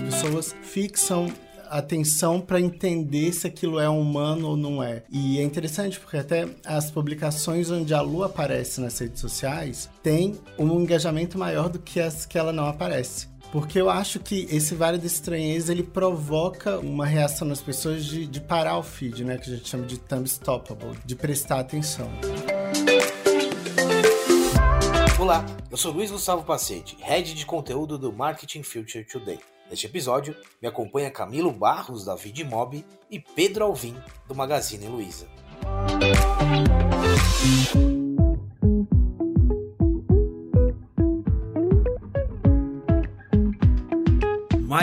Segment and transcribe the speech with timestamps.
[0.00, 1.30] As pessoas fixam
[1.68, 5.02] atenção para entender se aquilo é humano ou não é.
[5.10, 10.40] E é interessante porque até as publicações onde a Lu aparece nas redes sociais têm
[10.58, 13.28] um engajamento maior do que as que ela não aparece.
[13.52, 18.26] Porque eu acho que esse Vale da Estranheza, ele provoca uma reação nas pessoas de,
[18.26, 19.36] de parar o feed, né?
[19.36, 22.08] Que a gente chama de thumb stoppable, de prestar atenção.
[25.18, 29.38] Olá, eu sou Luiz Gustavo Pacete, Head de Conteúdo do Marketing Future Today.
[29.70, 35.28] Neste episódio, me acompanha Camilo Barros, da Vidmob, e Pedro Alvim, do Magazine Luiza.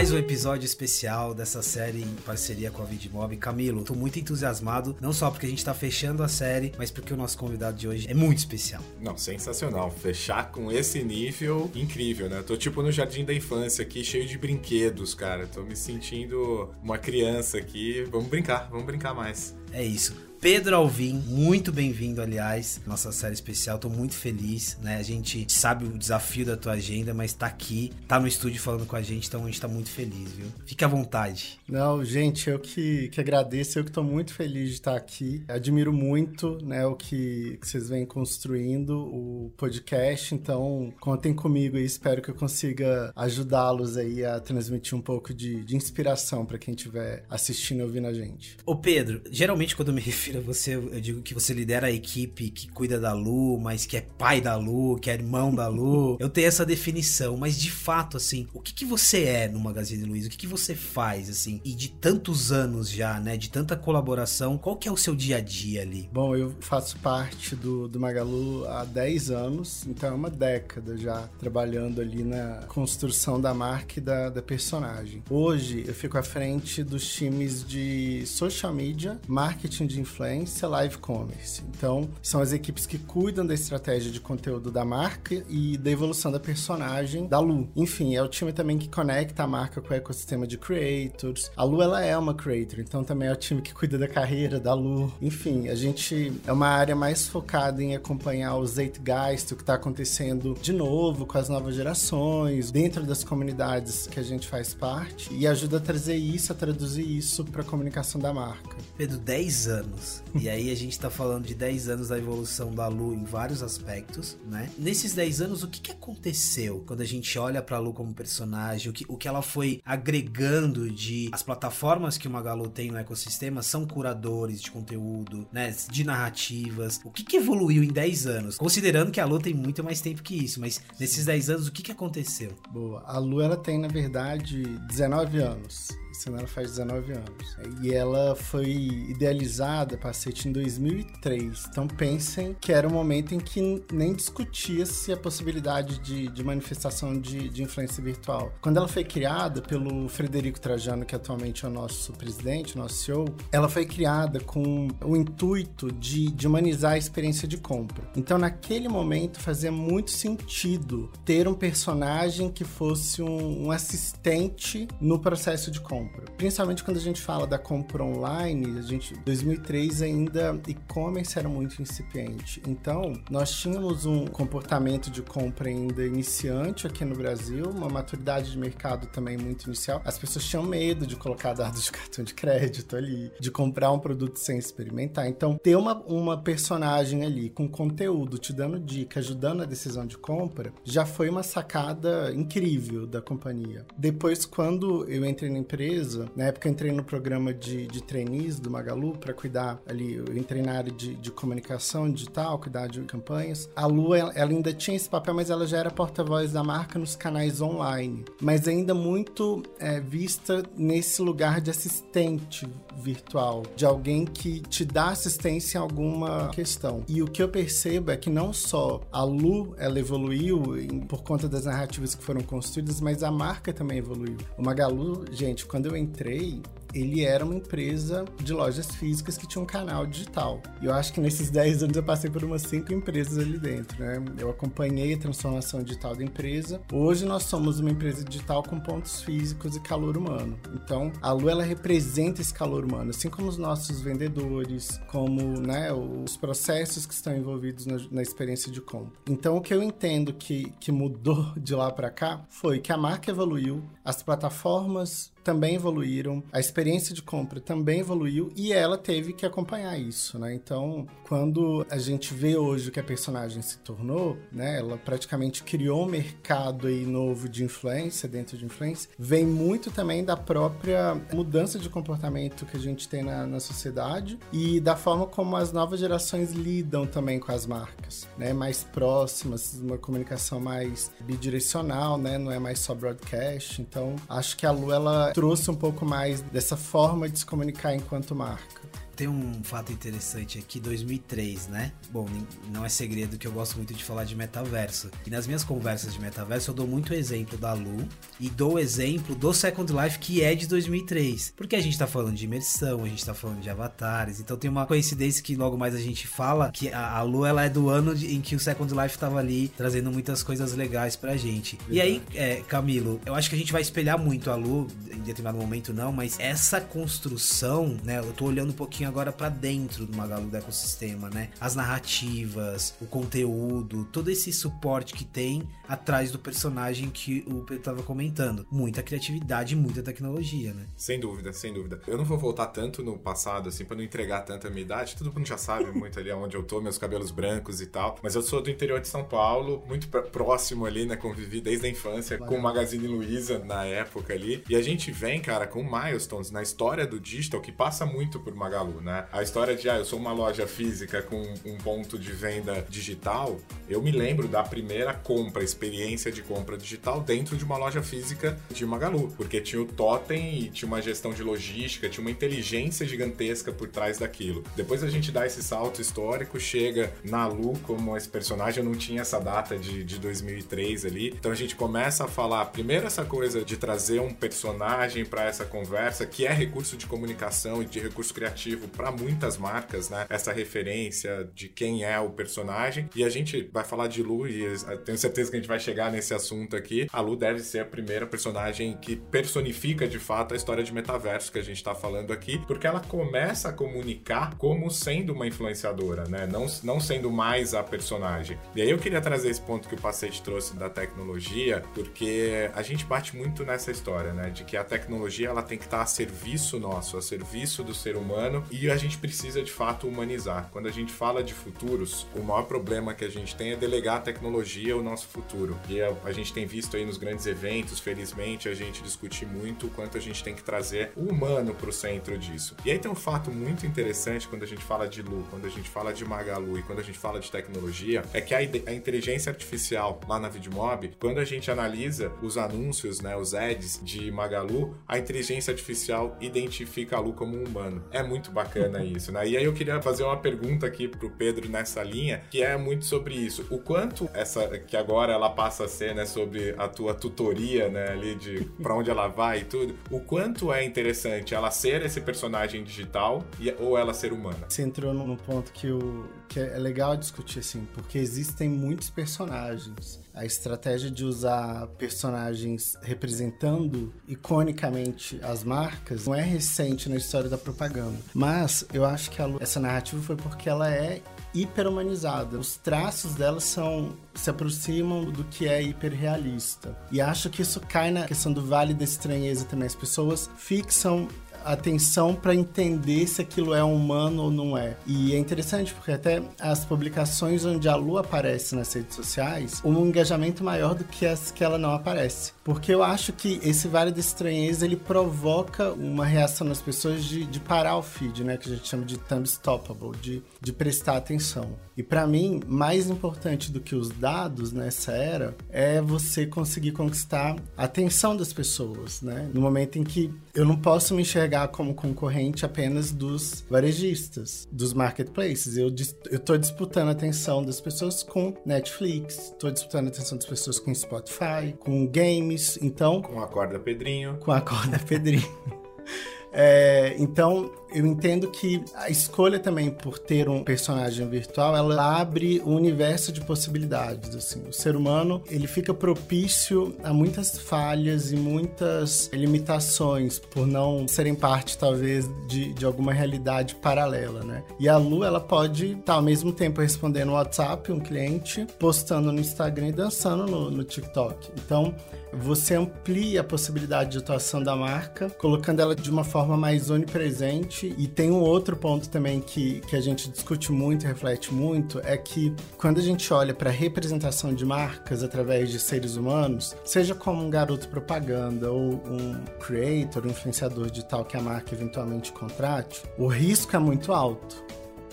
[0.07, 3.35] Mais um episódio especial dessa série em parceria com a Vidmob.
[3.35, 7.13] Camilo, tô muito entusiasmado, não só porque a gente tá fechando a série, mas porque
[7.13, 8.81] o nosso convidado de hoje é muito especial.
[9.01, 9.91] Não, sensacional.
[9.91, 12.41] Fechar com esse nível, incrível, né?
[12.41, 15.45] Tô tipo no jardim da infância aqui, cheio de brinquedos, cara.
[15.45, 18.07] Tô me sentindo uma criança aqui.
[18.09, 19.57] Vamos brincar, vamos brincar mais.
[19.73, 20.26] É isso.
[20.39, 23.79] Pedro Alvim, muito bem-vindo, aliás, nossa série especial.
[23.79, 24.97] Tô muito feliz, né?
[24.97, 28.85] A gente sabe o desafio da tua agenda, mas tá aqui, tá no estúdio falando
[28.85, 30.45] com a gente, então a gente tá muito feliz, viu?
[30.65, 31.59] Fique à vontade.
[31.67, 35.43] Não, gente, eu que, que agradeço, eu que tô muito feliz de estar aqui.
[35.47, 41.83] Admiro muito, né, o que, que vocês vêm construindo, o podcast, então contem comigo e
[41.83, 46.75] espero que eu consiga ajudá-los aí a transmitir um pouco de, de inspiração para quem
[46.75, 48.55] estiver assistindo e ouvindo a gente.
[48.65, 51.87] Ô Pedro, geralmente quando eu me refiro refiro a você, eu digo que você lidera
[51.87, 55.53] a equipe que cuida da Lu, mas que é pai da Lu, que é irmão
[55.53, 56.17] da Lu.
[56.19, 60.03] Eu tenho essa definição, mas de fato, assim, o que, que você é no Magazine
[60.03, 60.27] Luiza?
[60.27, 61.61] O que, que você faz, assim?
[61.63, 63.37] E de tantos anos já, né?
[63.37, 66.09] De tanta colaboração, qual que é o seu dia a dia ali?
[66.11, 71.29] Bom, eu faço parte do, do Magalu há 10 anos, então é uma década já
[71.39, 75.23] trabalhando ali na construção da marca e da, da personagem.
[75.29, 80.97] Hoje eu fico à frente dos times de social media, marketing de influência influência, live
[80.97, 81.61] commerce.
[81.69, 86.31] Então, são as equipes que cuidam da estratégia de conteúdo da marca e da evolução
[86.31, 87.69] da personagem da Lu.
[87.75, 91.51] Enfim, é o time também que conecta a marca com o ecossistema de creators.
[91.55, 94.59] A Lu, ela é uma creator, então também é o time que cuida da carreira
[94.59, 95.13] da Lu.
[95.21, 99.75] Enfim, a gente é uma área mais focada em acompanhar o zeitgeist, o que está
[99.75, 105.31] acontecendo de novo com as novas gerações, dentro das comunidades que a gente faz parte,
[105.33, 108.75] e ajuda a trazer isso, a traduzir isso para a comunicação da marca.
[108.97, 112.87] Pedro, 10 anos e aí a gente tá falando de 10 anos da evolução da
[112.87, 114.69] Lu em vários aspectos, né?
[114.77, 118.89] Nesses 10 anos, o que, que aconteceu quando a gente olha pra Lu como personagem?
[118.89, 121.29] O que, o que ela foi agregando de...
[121.31, 125.75] As plataformas que o Magalu tem no ecossistema são curadores de conteúdo, né?
[125.89, 126.99] De narrativas.
[127.03, 128.57] O que, que evoluiu em 10 anos?
[128.57, 131.71] Considerando que a Lu tem muito mais tempo que isso, mas nesses 10 anos, o
[131.71, 132.51] que, que aconteceu?
[132.71, 133.03] Boa.
[133.07, 135.87] A Lu, ela tem, na verdade, 19 anos.
[136.25, 137.57] Ela faz 19 anos.
[137.81, 138.69] E ela foi
[139.09, 141.67] idealizada, Pacete, em 2003.
[141.69, 147.19] Então pensem que era um momento em que nem discutia-se a possibilidade de, de manifestação
[147.19, 148.51] de, de, influência virtual.
[148.61, 153.25] Quando ela foi criada pelo Frederico Trajano, que atualmente é o nosso presidente, nosso CEO,
[153.51, 158.09] ela foi criada com o intuito de, de humanizar a experiência de compra.
[158.15, 165.19] Então naquele momento fazia muito sentido ter um personagem que fosse um, um assistente no
[165.19, 166.25] processo de compra compra.
[166.37, 171.81] Principalmente quando a gente fala da compra online, a gente 2003 ainda e-commerce era muito
[171.81, 172.61] incipiente.
[172.67, 178.57] Então, nós tínhamos um comportamento de compra ainda iniciante aqui no Brasil, uma maturidade de
[178.57, 180.01] mercado também muito inicial.
[180.05, 183.99] As pessoas tinham medo de colocar dados de cartão de crédito ali, de comprar um
[183.99, 185.27] produto sem experimentar.
[185.27, 190.17] Então, ter uma, uma personagem ali com conteúdo, te dando dica, ajudando a decisão de
[190.17, 193.85] compra, já foi uma sacada incrível da companhia.
[193.97, 196.29] Depois, quando eu entrei na empresa, empresa.
[196.35, 200.37] Na época eu entrei no programa de, de trainees do Magalu para cuidar ali, eu
[200.37, 203.69] entrei na área de, de comunicação digital, cuidar de campanhas.
[203.75, 206.99] A Lu, ela, ela ainda tinha esse papel, mas ela já era porta-voz da marca
[206.99, 208.25] nos canais online.
[208.41, 212.67] Mas ainda muito é, vista nesse lugar de assistente
[212.97, 217.03] virtual, de alguém que te dá assistência em alguma questão.
[217.07, 221.23] E o que eu percebo é que não só a Lu ela evoluiu em, por
[221.23, 224.37] conta das narrativas que foram construídas, mas a marca também evoluiu.
[224.57, 226.61] O Magalu, gente, quando eu entrei,
[226.93, 230.61] ele era uma empresa de lojas físicas que tinha um canal digital.
[230.81, 233.99] E eu acho que nesses 10 anos eu passei por umas 5 empresas ali dentro,
[233.99, 234.23] né?
[234.37, 236.81] Eu acompanhei a transformação digital da empresa.
[236.91, 240.57] Hoje nós somos uma empresa digital com pontos físicos e calor humano.
[240.73, 245.91] Então, a Lu ela representa esse calor humano, assim como os nossos vendedores, como, né,
[245.93, 249.17] os processos que estão envolvidos na, na experiência de compra.
[249.29, 252.97] Então, o que eu entendo que, que mudou de lá para cá foi que a
[252.97, 259.31] marca evoluiu, as plataformas também evoluíram, a experiência de compra também evoluiu e ela teve
[259.31, 260.53] que acompanhar isso, né?
[260.53, 264.77] Então, quando a gente vê hoje o que a personagem se tornou, né?
[264.77, 270.21] Ela praticamente criou um mercado aí novo de influência, dentro de influência, vem muito também
[270.21, 275.27] da própria mudança de comportamento que a gente tem na, na sociedade e da forma
[275.27, 278.51] como as novas gerações lidam também com as marcas, né?
[278.51, 282.37] Mais próximas, uma comunicação mais bidirecional, né?
[282.37, 283.81] Não é mais só broadcast.
[283.81, 287.93] Então, acho que a Lu, ela trouxe um pouco mais dessa forma de se comunicar
[287.93, 288.81] enquanto marca
[289.17, 291.91] tem um fato interessante aqui, 2003, né?
[292.11, 292.27] Bom,
[292.71, 295.09] não é segredo que eu gosto muito de falar de metaverso.
[295.25, 298.07] E nas minhas conversas de metaverso eu dou muito exemplo da Lu
[298.39, 301.53] e dou exemplo do Second Life que é de 2003.
[301.57, 304.69] Porque a gente tá falando de imersão, a gente tá falando de avatares, então tem
[304.69, 307.89] uma coincidência que logo mais a gente fala que a, a Lu ela é do
[307.89, 311.75] ano de, em que o Second Life tava ali trazendo muitas coisas legais pra gente.
[311.89, 315.21] E aí, é, Camilo, eu acho que a gente vai espelhar muito a Lu em
[315.21, 318.19] determinado momento não, mas essa construção, né?
[318.19, 321.49] Eu tô olhando um pouquinho agora para dentro do Magalu do ecossistema, né?
[321.59, 327.83] As narrativas, o conteúdo, todo esse suporte que tem atrás do personagem que o Pedro
[327.83, 328.65] tava comentando.
[328.69, 330.85] Muita criatividade, muita tecnologia, né?
[330.95, 332.01] Sem dúvida, sem dúvida.
[332.07, 335.15] Eu não vou voltar tanto no passado, assim, para não entregar tanta minha idade.
[335.15, 338.17] Todo mundo já sabe muito ali onde eu tô, meus cabelos brancos e tal.
[338.21, 341.15] Mas eu sou do interior de São Paulo, muito próximo ali, né?
[341.15, 344.63] Convivi desde a infância com o Magazine Luiza na época ali.
[344.69, 348.53] E a gente vem, cara, com milestones na história do digital que passa muito por
[348.53, 349.25] Magalu né?
[349.31, 353.59] A história de, ah, eu sou uma loja física com um ponto de venda digital,
[353.89, 358.57] eu me lembro da primeira compra, experiência de compra digital dentro de uma loja física
[358.69, 363.05] de Magalu, porque tinha o totem e tinha uma gestão de logística, tinha uma inteligência
[363.05, 364.63] gigantesca por trás daquilo.
[364.75, 368.97] Depois a gente dá esse salto histórico, chega na Lu como esse personagem, eu não
[368.97, 373.23] tinha essa data de, de 2003 ali, então a gente começa a falar, primeiro essa
[373.23, 377.99] coisa de trazer um personagem para essa conversa, que é recurso de comunicação e de
[377.99, 380.25] recurso criativo para muitas marcas, né?
[380.29, 383.09] Essa referência de quem é o personagem.
[383.15, 384.65] E a gente vai falar de Lu e
[385.05, 387.07] tenho certeza que a gente vai chegar nesse assunto aqui.
[387.11, 391.51] A Lu deve ser a primeira personagem que personifica de fato a história de metaverso
[391.51, 396.25] que a gente tá falando aqui, porque ela começa a comunicar como sendo uma influenciadora,
[396.27, 396.47] né?
[396.47, 398.57] Não, não sendo mais a personagem.
[398.75, 402.81] E aí eu queria trazer esse ponto que o Pacete trouxe da tecnologia, porque a
[402.81, 404.49] gente bate muito nessa história, né?
[404.49, 408.15] De que a tecnologia ela tem que estar a serviço nosso, a serviço do ser
[408.15, 410.69] humano e a gente precisa de fato humanizar.
[410.71, 414.17] Quando a gente fala de futuros, o maior problema que a gente tem é delegar
[414.17, 415.77] a tecnologia ao nosso futuro.
[415.89, 419.87] E a, a gente tem visto aí nos grandes eventos, felizmente, a gente discutir muito
[419.87, 422.75] o quanto a gente tem que trazer o humano para o centro disso.
[422.85, 425.69] E aí tem um fato muito interessante quando a gente fala de Lu, quando a
[425.69, 428.93] gente fala de Magalu e quando a gente fala de tecnologia, é que a, a
[428.93, 434.31] inteligência artificial lá na Vidmob, quando a gente analisa os anúncios, né, os ads de
[434.31, 438.03] Magalu, a inteligência artificial identifica a Lu como um humano.
[438.11, 439.47] É muito bacana isso, né?
[439.47, 443.05] E aí eu queria fazer uma pergunta aqui pro Pedro nessa linha, que é muito
[443.05, 443.65] sobre isso.
[443.69, 448.09] O quanto essa, que agora ela passa a ser, né, sobre a tua tutoria, né,
[448.09, 452.19] ali de para onde ela vai e tudo, o quanto é interessante ela ser esse
[452.21, 454.65] personagem digital e, ou ela ser humana?
[454.67, 460.19] Você entrou num ponto que, o, que é legal discutir, assim, porque existem muitos personagens
[460.37, 467.57] a estratégia de usar personagens representando iconicamente as marcas não é recente na história da
[467.57, 468.17] propaganda.
[468.33, 471.21] Mas eu acho que a, essa narrativa foi porque ela é
[471.53, 472.59] hiperhumanizada.
[472.59, 476.95] Os traços dela são se aproximam do que é hiperrealista.
[477.11, 479.87] E acho que isso cai na questão do vale da estranheza também.
[479.87, 481.27] As pessoas fixam
[481.73, 484.95] atenção para entender se aquilo é humano ou não é.
[485.05, 490.05] E é interessante porque até as publicações onde a Lu aparece nas redes sociais, um
[490.05, 492.53] engajamento maior do que as que ela não aparece.
[492.63, 497.45] Porque eu acho que esse Vale da Estranheza, ele provoca uma reação nas pessoas de,
[497.45, 498.57] de parar o feed, né?
[498.57, 501.77] Que a gente chama de thumb stoppable, de, de prestar atenção.
[501.95, 507.55] E para mim, mais importante do que os dados nessa era é você conseguir conquistar
[507.75, 509.49] a atenção das pessoas, né?
[509.53, 514.93] No momento em que eu não posso me enxergar como concorrente apenas dos varejistas, dos
[514.93, 515.77] marketplaces.
[515.77, 515.93] Eu
[516.31, 520.93] estou disputando a atenção das pessoas com Netflix, estou disputando a atenção das pessoas com
[520.93, 523.21] Spotify, com games, então...
[523.21, 524.37] Com a corda Pedrinho.
[524.37, 525.47] Com a corda Pedrinho.
[526.59, 532.59] É, então, eu entendo que a escolha também por ter um personagem virtual, ela abre
[532.65, 534.63] um universo de possibilidades, assim.
[534.67, 541.35] O ser humano, ele fica propício a muitas falhas e muitas limitações por não serem
[541.35, 544.63] parte, talvez, de, de alguma realidade paralela, né?
[544.79, 549.31] E a Lu, ela pode estar ao mesmo tempo respondendo no WhatsApp um cliente, postando
[549.31, 551.51] no Instagram e dançando no, no TikTok.
[551.63, 551.93] Então,
[552.33, 557.93] você amplia a possibilidade de atuação da marca, colocando ela de uma forma mais onipresente.
[557.97, 561.99] E tem um outro ponto também que, que a gente discute muito e reflete muito,
[562.03, 566.75] é que quando a gente olha para a representação de marcas através de seres humanos,
[566.83, 572.31] seja como um garoto propaganda ou um creator, um influenciador digital que a marca eventualmente
[572.31, 574.65] contrate, o risco é muito alto.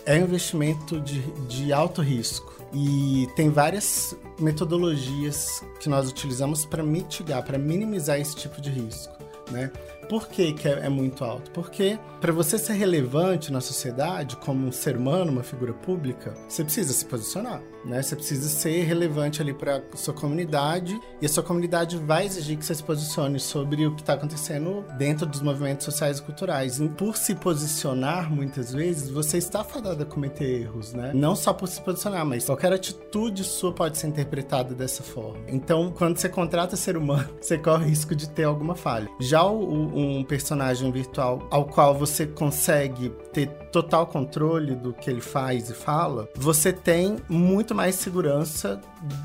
[0.07, 2.53] É um investimento de, de alto risco.
[2.73, 9.13] E tem várias metodologias que nós utilizamos para mitigar, para minimizar esse tipo de risco,
[9.51, 9.71] né?
[10.09, 11.51] Por que, que é, é muito alto?
[11.51, 16.65] Porque para você ser relevante na sociedade, como um ser humano, uma figura pública, você
[16.65, 18.03] precisa se posicionar, né?
[18.03, 22.65] Você precisa ser relevante ali para sua comunidade e a sua comunidade vai exigir que
[22.65, 26.81] você se posicione sobre o que está acontecendo dentro dos movimentos sociais e culturais.
[26.81, 31.13] E por se posicionar, muitas vezes, você está fadado a cometer erros, né?
[31.15, 35.45] Não só por se posicionar, mas qualquer atitude sua pode ser interpretada dessa forma.
[35.49, 39.09] Então, quando você contrata ser humano, você corre o risco de ter alguma falha.
[39.21, 45.21] Já o, um personagem virtual ao qual você consegue ter total controle do que ele
[45.21, 48.81] faz e fala, você tem muito mais segurança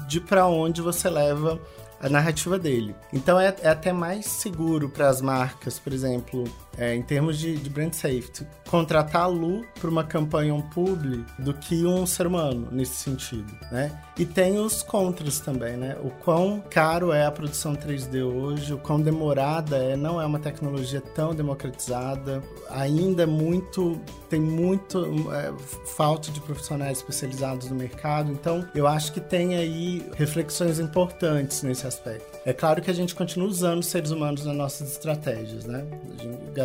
[0.08, 1.60] de para onde você leva
[2.02, 2.96] a narrativa dele.
[3.12, 6.46] Então é, é até mais seguro para as marcas, por exemplo,
[6.80, 11.26] é, em termos de, de, brand safety, contratar a Lu para uma campanha, um publi,
[11.38, 13.92] do que um ser humano nesse sentido, né?
[14.18, 15.98] E tem os contras também, né?
[16.02, 20.40] O quão caro é a produção 3D hoje, o quão demorada é, não é uma
[20.40, 25.54] tecnologia tão democratizada, ainda é muito, tem muito é,
[25.98, 31.86] falta de profissionais especializados no mercado, então eu acho que tem aí reflexões importantes nesse
[31.86, 32.40] aspecto.
[32.46, 35.86] É claro que a gente continua usando seres humanos nas nossas estratégias, né?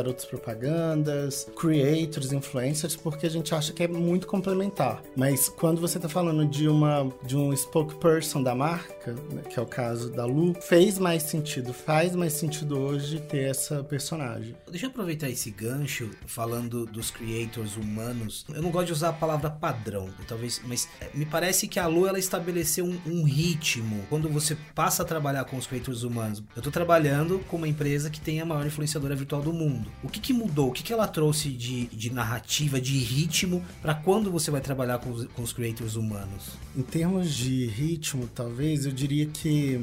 [0.04, 5.02] Garotos propagandas, creators, influencers, porque a gente acha que é muito complementar.
[5.16, 9.62] Mas quando você está falando de uma de um spokesperson da marca, né, que é
[9.62, 14.54] o caso da Lu, fez mais sentido, faz mais sentido hoje ter essa personagem.
[14.70, 18.44] Deixa eu aproveitar esse gancho falando dos creators humanos.
[18.54, 21.86] Eu não gosto de usar a palavra padrão, talvez, mas é, me parece que a
[21.86, 24.04] Lu ela estabeleceu um, um ritmo.
[24.10, 28.10] Quando você passa a trabalhar com os creators humanos, eu estou trabalhando com uma empresa
[28.10, 29.93] que tem a maior influenciadora virtual do mundo.
[30.02, 30.68] O que, que mudou?
[30.68, 34.98] O que, que ela trouxe de, de narrativa, de ritmo, para quando você vai trabalhar
[34.98, 36.58] com os, com os creators humanos?
[36.76, 39.80] Em termos de ritmo, talvez, eu diria que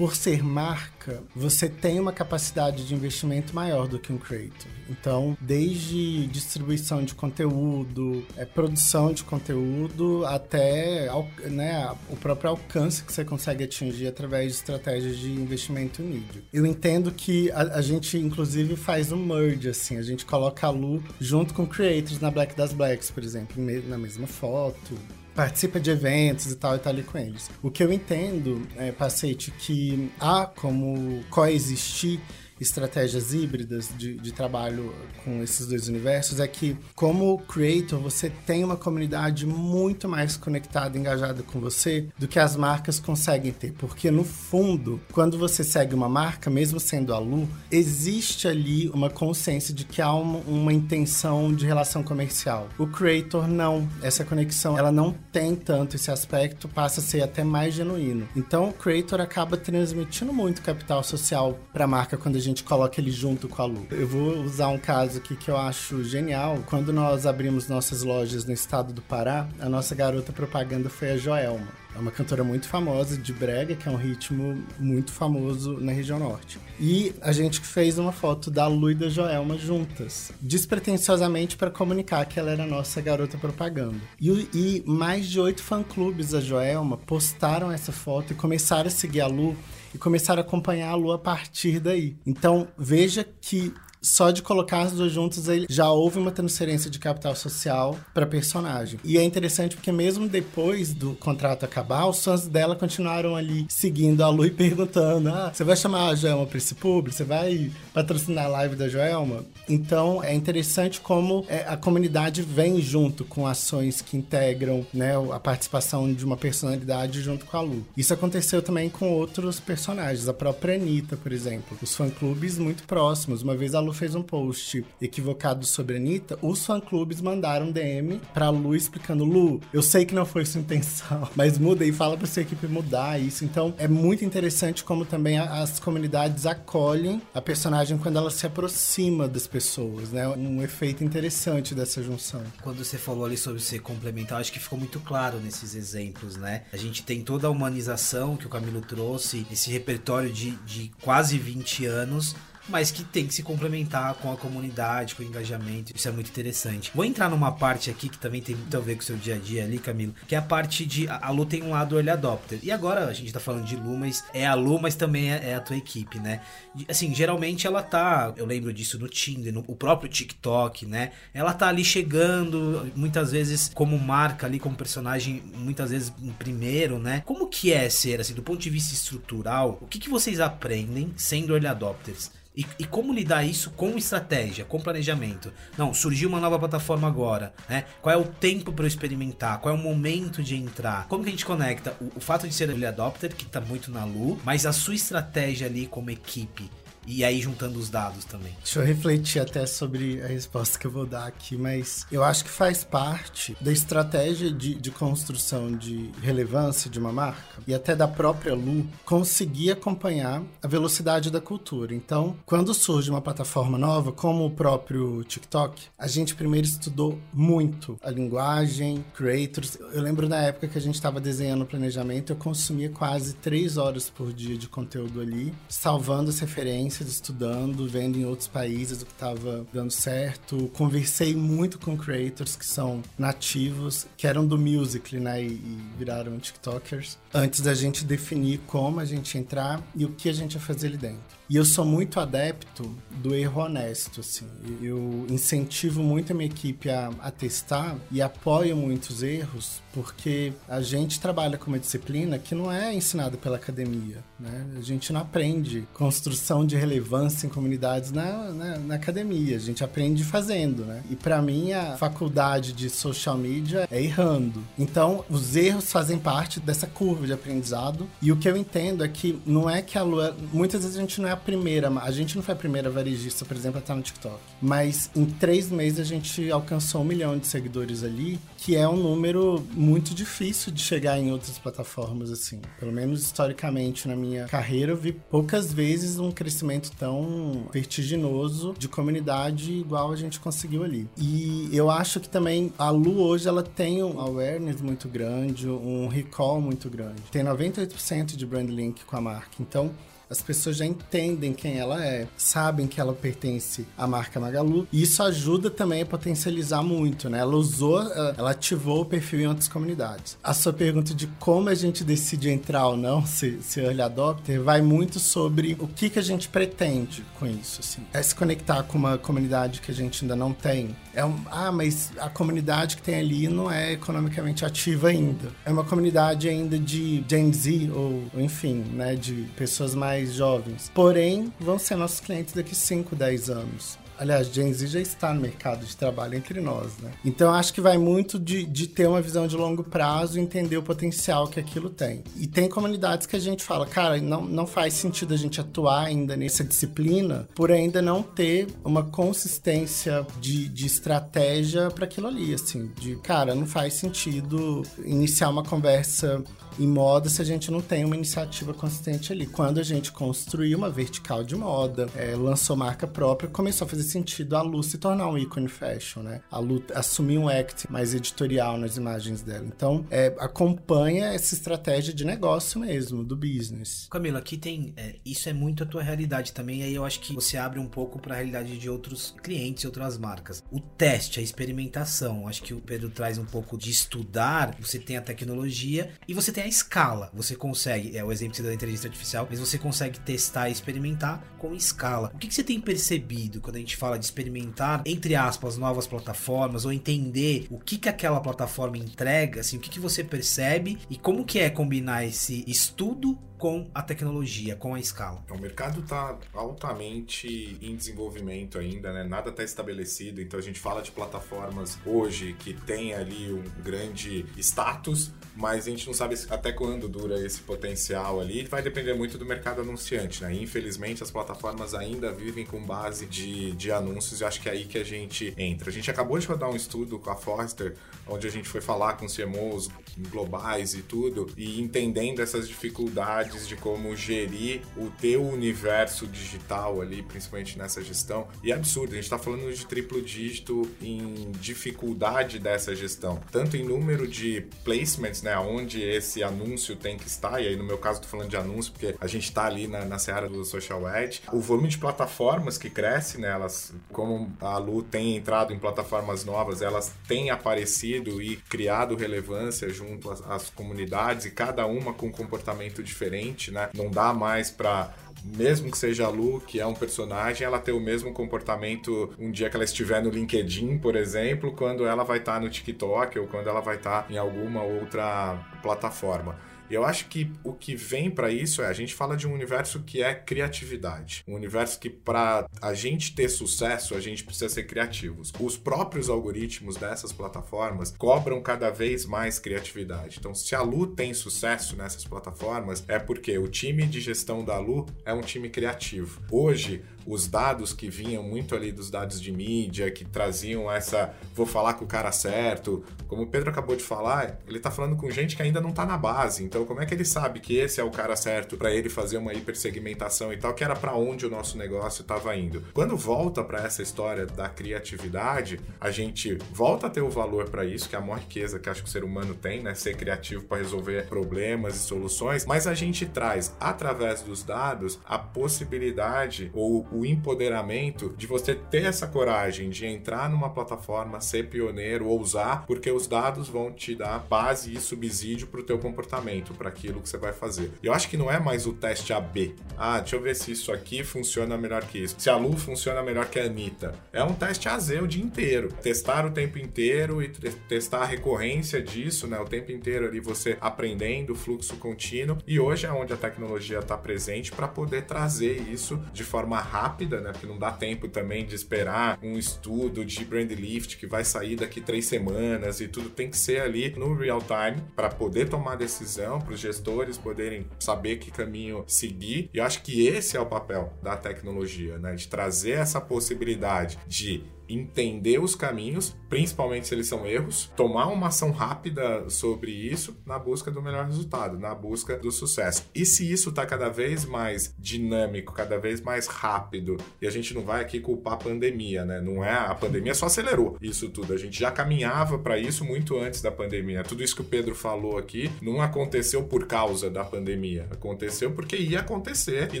[0.02, 4.66] por ser marca, você tem uma capacidade de investimento maior do que um creator.
[4.90, 11.08] Então, desde distribuição de conteúdo, é, produção de conteúdo, até
[11.44, 16.42] né, o próprio alcance que você consegue atingir através de estratégias de investimento em mídia.
[16.52, 20.70] Eu entendo que a, a gente, inclusive, faz um merge, assim, a gente coloca a
[20.70, 23.54] Lu junto com creators na Black das Blacks, por exemplo,
[23.86, 24.98] na mesma foto
[25.34, 27.50] participa de eventos e tal e tá ali com eles.
[27.62, 32.20] O que eu entendo, é, Pacete, que há como coexistir
[32.62, 38.64] estratégias híbridas de, de trabalho com esses dois universos é que, como creator, você tem
[38.64, 43.72] uma comunidade muito mais conectada, engajada com você do que as marcas conseguem ter.
[43.72, 49.10] Porque, no fundo, quando você segue uma marca, mesmo sendo a Lu, existe ali uma
[49.10, 52.68] consciência de que há uma, uma intenção de relação comercial.
[52.78, 53.88] O creator não.
[54.02, 58.28] Essa conexão, ela não tem tanto esse aspecto, passa a ser até mais genuíno.
[58.36, 62.64] Então, o creator acaba transmitindo muito capital social para a marca quando a gente gente
[62.64, 63.86] coloca ele junto com a Lu.
[63.90, 66.58] Eu vou usar um caso aqui que eu acho genial.
[66.66, 71.16] Quando nós abrimos nossas lojas no estado do Pará, a nossa garota propaganda foi a
[71.16, 71.82] Joelma.
[71.94, 76.18] É uma cantora muito famosa de brega, que é um ritmo muito famoso na região
[76.18, 76.58] norte.
[76.80, 82.24] E a gente fez uma foto da Lu e da Joelma juntas, despretensiosamente para comunicar
[82.24, 83.98] que ela era a nossa garota propaganda.
[84.18, 89.20] E, e mais de oito fã-clubes da Joelma postaram essa foto e começaram a seguir
[89.20, 89.54] a Lu
[89.94, 92.16] e começaram a acompanhar a Lu a partir daí.
[92.26, 97.36] Então, veja que só de colocar as duas juntas, já houve uma transferência de capital
[97.36, 98.98] social para personagem.
[99.04, 104.22] E é interessante porque mesmo depois do contrato acabar, os fãs dela continuaram ali seguindo
[104.22, 107.16] a Lu e perguntando: "Ah, você vai chamar a Joelma para esse público?
[107.16, 112.80] Você vai patrocinar a live da Joelma?" Então, é interessante como é, a comunidade vem
[112.80, 117.86] junto com ações que integram, né, a participação de uma personalidade junto com a Lu.
[117.96, 121.78] Isso aconteceu também com outros personagens, a própria Anitta, por exemplo.
[121.80, 123.42] Os fã-clubes muito próximos.
[123.42, 127.70] Uma vez a Lu Lu fez um post equivocado sobre a Anitta, os fã-clubes mandaram
[127.70, 131.92] DM pra Lu explicando: Lu, eu sei que não foi sua intenção, mas muda e
[131.92, 133.44] fala pra sua equipe mudar isso.
[133.44, 139.28] Então é muito interessante como também as comunidades acolhem a personagem quando ela se aproxima
[139.28, 140.26] das pessoas, né?
[140.28, 142.42] Um efeito interessante dessa junção.
[142.62, 146.62] Quando você falou ali sobre ser complementar, acho que ficou muito claro nesses exemplos, né?
[146.72, 151.36] A gente tem toda a humanização que o Camilo trouxe, esse repertório de, de quase
[151.36, 152.34] 20 anos
[152.68, 155.92] mas que tem que se complementar com a comunidade, com o engajamento.
[155.94, 156.90] Isso é muito interessante.
[156.94, 159.34] Vou entrar numa parte aqui que também tem muito a ver com o seu dia
[159.34, 161.08] a dia ali, Camilo, que é a parte de.
[161.08, 162.58] A Lu tem um lado early adopter.
[162.62, 165.50] E agora a gente tá falando de Lu, mas é a Lu, mas também é,
[165.50, 166.40] é a tua equipe, né?
[166.88, 168.32] Assim, geralmente ela tá.
[168.36, 171.12] Eu lembro disso no Tinder, no o próprio TikTok, né?
[171.32, 176.98] Ela tá ali chegando, muitas vezes como marca ali, como personagem, muitas vezes em primeiro,
[176.98, 177.22] né?
[177.24, 181.12] Como que é ser, assim, do ponto de vista estrutural, o que, que vocês aprendem
[181.16, 182.30] sendo early adopters?
[182.54, 185.50] E, e, como lidar isso com estratégia, com planejamento?
[185.76, 187.86] Não, surgiu uma nova plataforma agora, né?
[188.02, 189.58] Qual é o tempo para eu experimentar?
[189.58, 191.08] Qual é o momento de entrar?
[191.08, 193.90] Como que a gente conecta o, o fato de ser early adopter, que está muito
[193.90, 196.70] na Lu, mas a sua estratégia ali como equipe?
[197.06, 198.52] E aí juntando os dados também.
[198.62, 202.44] Deixa eu refletir até sobre a resposta que eu vou dar aqui, mas eu acho
[202.44, 207.96] que faz parte da estratégia de, de construção de relevância de uma marca e até
[207.96, 211.94] da própria Lu conseguir acompanhar a velocidade da cultura.
[211.94, 217.98] Então, quando surge uma plataforma nova, como o próprio TikTok, a gente primeiro estudou muito
[218.02, 219.76] a linguagem, creators.
[219.92, 223.76] Eu lembro na época que a gente estava desenhando o planejamento, eu consumia quase três
[223.76, 229.02] horas por dia de conteúdo ali, salvando as referências experiências estudando, vendo em outros países
[229.02, 230.70] o que estava dando certo.
[230.74, 235.42] Conversei muito com creators que são nativos, que eram do Musical.ly, né?
[235.42, 237.18] E, viraram TikTokers.
[237.32, 240.88] Antes da gente definir como a gente entrar e o que a gente ia fazer
[240.88, 241.41] ali dentro.
[241.52, 244.46] E eu sou muito adepto do erro honesto, assim.
[244.80, 250.80] Eu incentivo muito a minha equipe a, a testar e apoio muitos erros, porque a
[250.80, 254.66] gente trabalha com uma disciplina que não é ensinada pela academia, né?
[254.78, 259.84] A gente não aprende construção de relevância em comunidades na, na, na academia, a gente
[259.84, 261.02] aprende fazendo, né?
[261.10, 264.64] E para mim, a faculdade de social media é errando.
[264.78, 269.08] Então, os erros fazem parte dessa curva de aprendizado, e o que eu entendo é
[269.08, 270.34] que não é que a lua...
[270.50, 273.56] Muitas vezes a gente não é primeira, a gente não foi a primeira varejista, por
[273.56, 274.38] exemplo, a estar no TikTok.
[274.60, 278.96] Mas em três meses a gente alcançou um milhão de seguidores ali, que é um
[278.96, 282.60] número muito difícil de chegar em outras plataformas, assim.
[282.78, 288.88] Pelo menos historicamente na minha carreira, eu vi poucas vezes um crescimento tão vertiginoso de
[288.88, 291.08] comunidade igual a gente conseguiu ali.
[291.16, 296.08] E eu acho que também a Lu hoje ela tem um awareness muito grande, um
[296.08, 297.22] recall muito grande.
[297.30, 299.50] Tem 98% de brand link com a marca.
[299.60, 299.90] Então,
[300.32, 304.88] as pessoas já entendem quem ela é, sabem que ela pertence à marca Magalu.
[304.90, 307.38] E isso ajuda também a potencializar muito, né?
[307.38, 308.02] Ela usou,
[308.36, 310.38] ela ativou o perfil em outras comunidades.
[310.42, 314.60] A sua pergunta de como a gente decide entrar ou não, se, se early adopter,
[314.62, 318.02] vai muito sobre o que, que a gente pretende com isso, assim.
[318.12, 320.96] É se conectar com uma comunidade que a gente ainda não tem.
[321.14, 325.50] É um, ah, mas a comunidade que tem ali não é economicamente ativa ainda.
[325.64, 330.90] É uma comunidade ainda de Gen Z ou, enfim, né, de pessoas mais mais jovens.
[330.94, 333.98] Porém, vão ser nossos clientes daqui 5, 10 anos.
[334.18, 337.10] Aliás, Gen Z já está no mercado de trabalho entre nós, né?
[337.24, 340.76] Então acho que vai muito de, de ter uma visão de longo prazo e entender
[340.76, 342.22] o potencial que aquilo tem.
[342.36, 346.06] E tem comunidades que a gente fala, cara, não, não faz sentido a gente atuar
[346.06, 352.54] ainda nessa disciplina por ainda não ter uma consistência de, de estratégia para aquilo ali,
[352.54, 352.92] assim.
[353.00, 356.44] De, cara, não faz sentido iniciar uma conversa
[356.78, 359.46] em moda se a gente não tem uma iniciativa consistente ali.
[359.46, 364.02] Quando a gente construiu uma vertical de moda, é, lançou marca própria, começou a fazer
[364.04, 366.40] sentido a Lu se tornar um ícone fashion, né?
[366.50, 369.66] A Lu assumir um act mais editorial nas imagens dela.
[369.66, 374.06] Então, é, acompanha essa estratégia de negócio mesmo, do business.
[374.10, 374.92] Camila, aqui tem.
[374.96, 377.86] É, isso é muito a tua realidade também, aí eu acho que você abre um
[377.86, 380.62] pouco para a realidade de outros clientes outras marcas.
[380.70, 385.16] O teste, a experimentação, acho que o Pedro traz um pouco de estudar, você tem
[385.16, 387.30] a tecnologia e você tem tem a escala.
[387.34, 391.74] Você consegue, é o exemplo da inteligência artificial, mas você consegue testar e experimentar com
[391.74, 392.30] escala.
[392.34, 396.06] O que, que você tem percebido quando a gente fala de experimentar, entre aspas, novas
[396.06, 400.98] plataformas, ou entender o que, que aquela plataforma entrega, assim, o que, que você percebe
[401.10, 405.40] e como que é combinar esse estudo com a tecnologia, com a escala?
[405.48, 409.22] O mercado está altamente em desenvolvimento ainda, né?
[409.22, 414.44] Nada está estabelecido, então a gente fala de plataformas hoje que tem ali um grande
[414.56, 418.64] status, mas a gente não sabe até quando dura esse potencial ali.
[418.64, 420.52] Vai depender muito do mercado anunciante, né?
[420.52, 424.86] Infelizmente, as plataformas ainda vivem com base de, de anúncios e acho que é aí
[424.86, 425.88] que a gente entra.
[425.88, 427.94] A gente acabou de rodar um estudo com a Forrester,
[428.26, 429.88] onde a gente foi falar com CMOs
[430.30, 437.22] globais e tudo, e entendendo essas dificuldades de como gerir o teu universo digital ali,
[437.22, 438.48] principalmente nessa gestão.
[438.62, 443.76] E é absurdo, a gente está falando de triplo dígito em dificuldade dessa gestão, tanto
[443.76, 447.98] em número de placements, né, onde esse anúncio tem que estar, e aí no meu
[447.98, 451.06] caso estou falando de anúncio porque a gente está ali na, na seara do social
[451.06, 455.78] ad, o volume de plataformas que cresce, né, elas, como a Lu tem entrado em
[455.78, 462.12] plataformas novas, elas têm aparecido e criado relevância junto às, às comunidades e cada uma
[462.12, 463.90] com um comportamento diferente, né?
[463.94, 465.12] Não dá mais para
[465.44, 469.50] mesmo que seja a Lu, que é um personagem, ela ter o mesmo comportamento um
[469.50, 473.38] dia que ela estiver no LinkedIn, por exemplo, quando ela vai estar tá no TikTok
[473.38, 476.56] ou quando ela vai estar tá em alguma outra plataforma.
[476.90, 480.00] Eu acho que o que vem para isso é a gente fala de um universo
[480.00, 481.42] que é criatividade.
[481.48, 485.52] Um universo que para a gente ter sucesso, a gente precisa ser criativos.
[485.58, 490.36] Os próprios algoritmos dessas plataformas cobram cada vez mais criatividade.
[490.38, 494.78] Então, se a Lu tem sucesso nessas plataformas, é porque o time de gestão da
[494.78, 496.42] Lu é um time criativo.
[496.50, 501.66] Hoje, os dados que vinham muito ali dos dados de mídia, que traziam essa vou
[501.66, 503.04] falar com o cara certo.
[503.28, 506.04] Como o Pedro acabou de falar, ele está falando com gente que ainda não está
[506.04, 506.64] na base.
[506.64, 509.38] Então, como é que ele sabe que esse é o cara certo para ele fazer
[509.38, 512.82] uma hipersegmentação e tal, que era para onde o nosso negócio estava indo?
[512.92, 517.84] Quando volta para essa história da criatividade, a gente volta a ter o valor para
[517.84, 519.94] isso, que é a maior riqueza que acho que o ser humano tem, né?
[519.94, 525.38] Ser criativo para resolver problemas e soluções, mas a gente traz através dos dados a
[525.38, 532.26] possibilidade ou o empoderamento de você ter essa coragem de entrar numa plataforma, ser pioneiro,
[532.26, 536.88] ousar, porque os dados vão te dar base e subsídio para o teu comportamento, para
[536.88, 537.92] aquilo que você vai fazer.
[538.02, 539.74] Eu acho que não é mais o teste AB.
[539.96, 542.34] Ah, deixa eu ver se isso aqui funciona melhor que isso.
[542.38, 544.14] Se a Lu funciona melhor que a Anitta.
[544.32, 545.88] É um teste AZ o dia inteiro.
[546.02, 549.58] Testar o tempo inteiro e testar a recorrência disso, né?
[549.58, 552.58] O tempo inteiro ali você aprendendo fluxo contínuo.
[552.66, 557.01] E hoje é onde a tecnologia está presente para poder trazer isso de forma rápida
[557.02, 557.50] rápida, né?
[557.52, 561.76] Porque não dá tempo também de esperar um estudo de brand lift que vai sair
[561.76, 565.96] daqui três semanas e tudo tem que ser ali no real time para poder tomar
[565.96, 569.68] decisão, para os gestores poderem saber que caminho seguir.
[569.74, 572.34] E eu acho que esse é o papel da tecnologia, né?
[572.34, 574.62] De trazer essa possibilidade de
[574.94, 580.58] entender os caminhos, principalmente se eles são erros, tomar uma ação rápida sobre isso na
[580.58, 583.04] busca do melhor resultado, na busca do sucesso.
[583.14, 587.74] E se isso está cada vez mais dinâmico, cada vez mais rápido, e a gente
[587.74, 589.40] não vai aqui culpar a pandemia, né?
[589.40, 591.52] Não é a pandemia só acelerou isso tudo.
[591.52, 594.22] A gente já caminhava para isso muito antes da pandemia.
[594.22, 598.96] Tudo isso que o Pedro falou aqui não aconteceu por causa da pandemia, aconteceu porque
[598.96, 600.00] ia acontecer e